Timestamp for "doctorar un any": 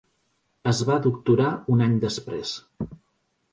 1.03-1.95